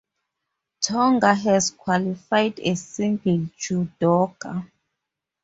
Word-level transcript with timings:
Tonga 0.81 1.35
has 1.35 1.69
qualified 1.69 2.59
a 2.61 2.73
single 2.73 3.37
judoka. 3.55 4.67